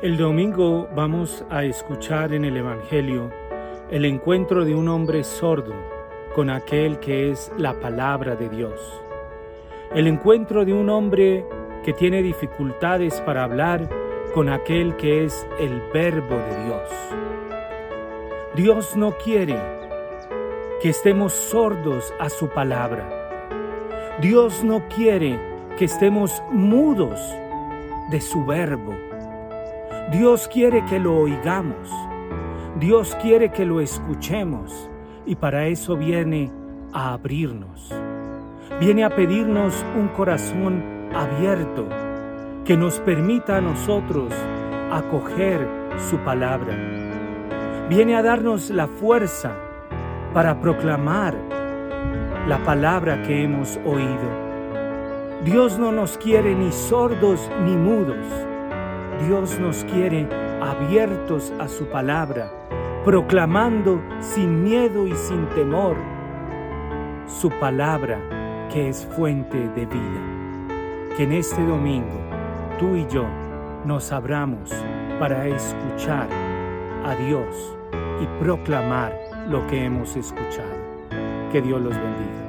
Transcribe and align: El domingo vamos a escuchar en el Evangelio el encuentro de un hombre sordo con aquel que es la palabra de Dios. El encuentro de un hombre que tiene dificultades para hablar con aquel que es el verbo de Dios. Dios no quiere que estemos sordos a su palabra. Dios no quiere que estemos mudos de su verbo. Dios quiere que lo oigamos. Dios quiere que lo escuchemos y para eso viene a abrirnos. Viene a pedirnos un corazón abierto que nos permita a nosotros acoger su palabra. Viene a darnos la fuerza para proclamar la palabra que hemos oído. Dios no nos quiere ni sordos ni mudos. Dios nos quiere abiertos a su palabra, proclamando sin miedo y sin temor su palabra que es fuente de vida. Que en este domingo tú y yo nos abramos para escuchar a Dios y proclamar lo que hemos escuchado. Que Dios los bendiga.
El 0.00 0.16
domingo 0.16 0.88
vamos 0.94 1.44
a 1.50 1.64
escuchar 1.64 2.32
en 2.32 2.44
el 2.44 2.56
Evangelio 2.56 3.32
el 3.90 4.04
encuentro 4.04 4.64
de 4.64 4.72
un 4.72 4.86
hombre 4.86 5.24
sordo 5.24 5.74
con 6.36 6.50
aquel 6.50 7.00
que 7.00 7.32
es 7.32 7.50
la 7.58 7.74
palabra 7.80 8.36
de 8.36 8.48
Dios. 8.48 8.80
El 9.92 10.06
encuentro 10.06 10.64
de 10.64 10.72
un 10.72 10.88
hombre 10.88 11.44
que 11.84 11.92
tiene 11.92 12.22
dificultades 12.22 13.20
para 13.22 13.42
hablar 13.42 13.88
con 14.34 14.48
aquel 14.48 14.94
que 14.94 15.24
es 15.24 15.44
el 15.58 15.82
verbo 15.92 16.36
de 16.36 16.64
Dios. 16.64 16.90
Dios 18.54 18.96
no 18.96 19.18
quiere 19.18 19.60
que 20.80 20.90
estemos 20.90 21.32
sordos 21.32 22.14
a 22.20 22.30
su 22.30 22.48
palabra. 22.48 23.08
Dios 24.20 24.62
no 24.62 24.80
quiere 24.94 25.40
que 25.76 25.86
estemos 25.86 26.40
mudos 26.52 27.18
de 28.12 28.20
su 28.20 28.44
verbo. 28.46 28.94
Dios 30.12 30.48
quiere 30.48 30.84
que 30.86 30.98
lo 30.98 31.18
oigamos. 31.18 31.90
Dios 32.78 33.16
quiere 33.20 33.50
que 33.50 33.66
lo 33.66 33.80
escuchemos 33.80 34.88
y 35.26 35.36
para 35.36 35.66
eso 35.66 35.96
viene 35.96 36.50
a 36.92 37.12
abrirnos. 37.12 37.92
Viene 38.80 39.04
a 39.04 39.10
pedirnos 39.10 39.84
un 39.96 40.08
corazón 40.08 40.82
abierto 41.14 41.88
que 42.64 42.76
nos 42.76 43.00
permita 43.00 43.56
a 43.56 43.60
nosotros 43.60 44.32
acoger 44.90 45.66
su 46.08 46.16
palabra. 46.18 46.74
Viene 47.88 48.16
a 48.16 48.22
darnos 48.22 48.70
la 48.70 48.86
fuerza 48.86 49.52
para 50.32 50.60
proclamar 50.60 51.34
la 52.46 52.62
palabra 52.64 53.22
que 53.22 53.42
hemos 53.42 53.78
oído. 53.84 54.48
Dios 55.44 55.78
no 55.78 55.92
nos 55.92 56.16
quiere 56.18 56.54
ni 56.54 56.72
sordos 56.72 57.50
ni 57.64 57.76
mudos. 57.76 58.47
Dios 59.26 59.58
nos 59.58 59.84
quiere 59.84 60.28
abiertos 60.60 61.52
a 61.58 61.68
su 61.68 61.86
palabra, 61.86 62.52
proclamando 63.04 64.00
sin 64.20 64.62
miedo 64.62 65.06
y 65.06 65.14
sin 65.14 65.46
temor 65.50 65.96
su 67.26 67.50
palabra 67.50 68.68
que 68.72 68.88
es 68.88 69.06
fuente 69.16 69.56
de 69.56 69.86
vida. 69.86 71.16
Que 71.16 71.24
en 71.24 71.32
este 71.32 71.64
domingo 71.64 72.20
tú 72.78 72.94
y 72.94 73.06
yo 73.08 73.26
nos 73.84 74.12
abramos 74.12 74.72
para 75.18 75.46
escuchar 75.48 76.28
a 77.04 77.14
Dios 77.16 77.76
y 78.22 78.42
proclamar 78.42 79.12
lo 79.48 79.66
que 79.66 79.84
hemos 79.84 80.16
escuchado. 80.16 80.78
Que 81.50 81.60
Dios 81.60 81.80
los 81.80 81.94
bendiga. 81.94 82.47